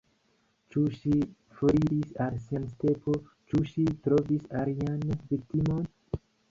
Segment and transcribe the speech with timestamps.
[0.75, 1.11] Ĉu ŝi
[1.59, 3.17] foriris al sia stepo,
[3.51, 5.91] ĉu ŝi trovis alian viktimon?